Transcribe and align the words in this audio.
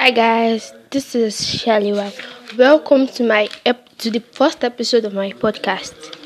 Hi 0.00 0.12
guys, 0.12 0.72
this 0.90 1.14
is 1.14 1.34
Shaliwa. 1.38 2.08
Welcome 2.56 3.06
to 3.08 3.22
my 3.22 3.50
ep- 3.66 3.98
to 3.98 4.10
the 4.10 4.20
first 4.20 4.64
episode 4.64 5.04
of 5.04 5.12
my 5.12 5.32
podcast. 5.32 6.16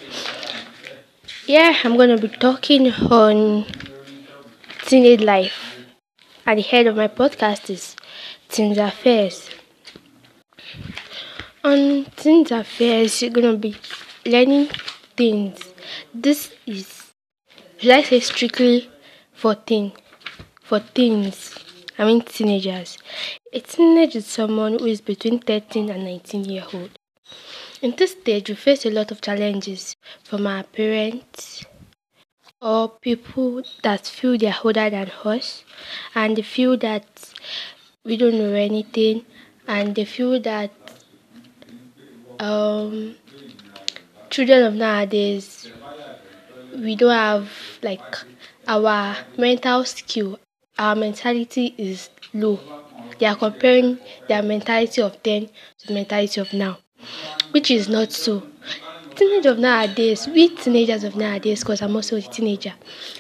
Yeah, 1.48 1.74
I'm 1.82 1.96
gonna 1.96 2.16
be 2.16 2.28
talking 2.28 2.92
on 3.10 3.66
teenage 4.86 5.22
life. 5.22 5.76
At 6.46 6.54
the 6.54 6.62
head 6.62 6.86
of 6.86 6.94
my 6.94 7.08
podcast 7.08 7.68
is 7.68 7.96
Teens 8.48 8.78
Affairs. 8.78 9.50
On 11.64 12.04
Teens 12.14 12.52
Affairs, 12.52 13.20
you're 13.22 13.32
gonna 13.32 13.56
be 13.56 13.74
learning 14.24 14.70
things. 15.16 15.58
This 16.14 16.54
is, 16.64 17.10
I 17.82 18.04
say, 18.04 18.20
strictly 18.20 18.88
for 19.32 19.56
teen, 19.56 19.90
for 20.62 20.78
teens. 20.78 21.58
I 21.98 22.04
mean 22.04 22.20
teenagers. 22.22 22.98
A 23.56 23.60
teenager 23.60 24.18
is 24.18 24.26
someone 24.26 24.80
who 24.80 24.86
is 24.86 25.00
between 25.00 25.38
13 25.38 25.88
and 25.88 26.02
19 26.02 26.44
year 26.46 26.64
old. 26.72 26.90
In 27.80 27.94
this 27.96 28.10
stage, 28.10 28.48
we 28.48 28.56
face 28.56 28.84
a 28.84 28.90
lot 28.90 29.12
of 29.12 29.20
challenges 29.20 29.94
from 30.24 30.48
our 30.48 30.64
parents 30.64 31.64
or 32.60 32.88
people 32.88 33.62
that 33.84 34.08
feel 34.08 34.36
they're 34.36 34.56
older 34.64 34.90
than 34.90 35.08
us 35.24 35.62
and 36.16 36.36
they 36.36 36.42
feel 36.42 36.76
that 36.78 37.06
we 38.04 38.16
don't 38.16 38.38
know 38.38 38.54
anything 38.54 39.24
and 39.68 39.94
they 39.94 40.04
feel 40.04 40.40
that 40.40 40.72
um, 42.40 43.14
children 44.30 44.64
of 44.64 44.74
nowadays 44.74 45.70
we 46.74 46.96
don't 46.96 47.12
have 47.12 47.52
like 47.84 48.16
our 48.66 49.16
mental 49.38 49.84
skill 49.84 50.40
our 50.78 50.94
mentality 50.96 51.74
is 51.78 52.10
low. 52.32 52.58
They 53.18 53.26
are 53.26 53.36
comparing 53.36 53.98
their 54.28 54.42
mentality 54.42 55.02
of 55.02 55.22
then 55.22 55.48
to 55.78 55.86
the 55.86 55.94
mentality 55.94 56.40
of 56.40 56.52
now, 56.52 56.78
which 57.52 57.70
is 57.70 57.88
not 57.88 58.12
so. 58.12 58.42
Teenagers 59.16 59.46
of 59.52 59.58
nowadays, 59.58 60.26
we 60.28 60.48
teenagers 60.56 61.04
of 61.04 61.16
nowadays, 61.16 61.60
because 61.60 61.82
I'm 61.82 61.94
also 61.96 62.16
a 62.16 62.20
teenager, 62.22 62.74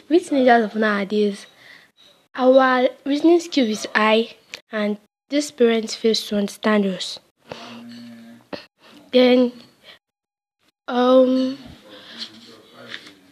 we 0.08 0.20
teenagers 0.20 0.64
of 0.64 0.74
nowadays, 0.76 1.46
our 2.34 2.88
reasoning 3.06 3.40
skill 3.40 3.68
is 3.68 3.86
high, 3.94 4.36
and 4.72 4.98
these 5.30 5.50
parents 5.50 5.94
fail 5.94 6.14
to 6.14 6.36
understand 6.38 6.86
us. 6.86 7.20
Then, 9.12 9.52
um, 10.88 11.58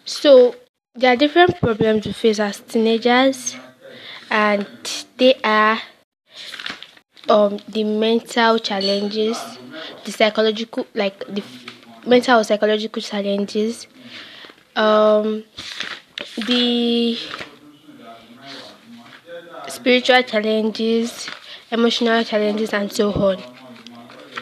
so 0.05 0.55
there 0.95 1.12
are 1.12 1.17
different 1.17 1.59
problems 1.61 2.07
we 2.07 2.12
face 2.12 2.39
as 2.41 2.61
teenagers 2.61 3.57
and 4.33 4.67
they 5.19 5.35
are 5.45 5.79
um 7.29 7.59
the 7.69 7.85
mental 7.85 8.59
challenges 8.59 9.59
the 10.05 10.13
psychological 10.13 10.87
like 10.95 11.19
the 11.29 11.43
mental 12.07 12.41
or 12.41 12.45
psychological 12.45 13.01
challenges 13.03 13.87
um 14.77 15.45
the 16.47 17.17
spiritual 19.69 20.23
challenges 20.23 21.29
emotional 21.71 22.23
challenges 22.25 22.73
and 22.73 22.93
so 22.93 23.13
on 23.13 23.39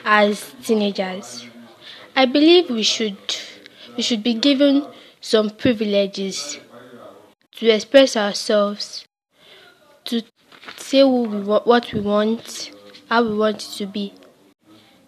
as 0.05 0.55
teenagers. 0.65 1.47
I 2.17 2.27
believe 2.27 2.71
we 2.71 2.83
should 2.83 3.19
we 3.97 4.03
should 4.03 4.23
be 4.23 4.35
given 4.35 4.89
some 5.21 5.51
privileges 5.51 6.59
to 7.57 7.69
express 7.71 8.17
ourselves 8.17 9.05
to 10.11 10.22
say 10.77 11.00
who 11.00 11.22
we 11.22 11.39
what 11.42 11.92
we 11.92 12.00
want, 12.00 12.72
how 13.08 13.22
we 13.22 13.36
want 13.36 13.62
it 13.62 13.70
to 13.78 13.86
be. 13.86 14.12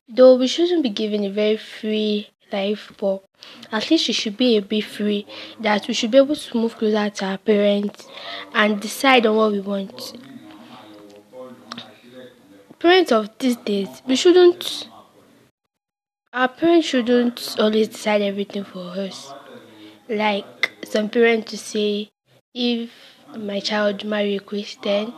Though 0.09 0.37
we 0.37 0.47
shouldn't 0.47 0.83
be 0.83 0.91
given 0.91 1.25
a 1.25 1.31
very 1.31 1.57
free 1.57 2.29
life, 2.53 2.93
but 2.99 3.25
at 3.71 3.91
least 3.91 4.09
we 4.09 4.15
should 4.15 4.37
be 4.37 4.57
a 4.57 4.63
bit 4.63 4.85
free 4.85 5.27
that 5.61 5.89
we 5.89 5.95
should 5.95 6.11
be 6.11 6.19
able 6.19 6.37
to 6.37 6.57
move 6.57 6.77
closer 6.77 7.11
to 7.11 7.25
our 7.25 7.39
parents 7.39 8.07
and 8.55 8.81
decide 8.81 9.27
on 9.27 9.37
what 9.37 9.53
we 9.53 9.61
want. 9.61 10.15
Parents 12.79 13.13
of 13.13 13.31
these 13.39 13.57
days, 13.57 14.03
we 14.07 14.17
shouldn't 14.17 14.89
our 16.33 16.49
parents 16.49 16.87
shouldn't 16.87 17.57
always 17.59 17.89
decide 17.89 18.23
everything 18.23 18.65
for 18.65 18.85
us. 18.99 19.35
Like 20.09 20.71
some 20.85 21.11
parents 21.11 21.51
to 21.51 21.59
say 21.59 22.11
if 22.55 22.91
my 23.37 23.61
child 23.61 24.05
marry 24.05 24.37
a 24.37 24.41
Christian, 24.41 25.13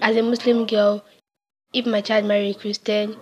as 0.00 0.16
a 0.16 0.22
Muslim 0.22 0.66
girl, 0.66 1.04
if 1.72 1.86
my 1.86 2.00
child 2.00 2.24
marry 2.24 2.50
a 2.50 2.54
Christian, 2.54 3.16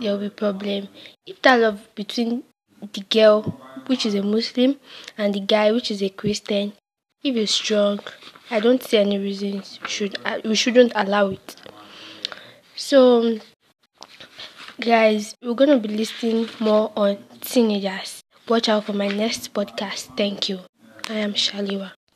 there 0.00 0.12
will 0.12 0.20
be 0.20 0.30
problem. 0.30 0.88
If 1.26 1.40
that 1.42 1.60
love 1.60 1.88
between 1.94 2.44
the 2.92 3.00
girl, 3.02 3.42
which 3.86 4.06
is 4.06 4.14
a 4.14 4.22
Muslim, 4.22 4.76
and 5.16 5.34
the 5.34 5.40
guy, 5.40 5.72
which 5.72 5.90
is 5.90 6.02
a 6.02 6.08
Christian, 6.10 6.72
if 7.22 7.36
it's 7.36 7.52
strong, 7.52 8.00
I 8.50 8.60
don't 8.60 8.82
see 8.82 8.98
any 8.98 9.18
reasons 9.18 9.78
we 9.82 9.88
should 9.88 10.18
uh, 10.24 10.40
we 10.44 10.54
shouldn't 10.54 10.92
allow 10.94 11.28
it. 11.28 11.56
So, 12.76 13.38
guys, 14.80 15.34
we're 15.42 15.54
gonna 15.54 15.78
be 15.78 15.88
listening 15.88 16.48
more 16.60 16.92
on 16.96 17.18
teenagers. 17.40 18.20
Watch 18.48 18.68
out 18.68 18.84
for 18.84 18.92
my 18.92 19.08
next 19.08 19.54
podcast. 19.54 20.16
Thank 20.16 20.48
you. 20.48 20.60
I 21.08 21.14
am 21.14 21.32
Shaliwa. 21.34 21.92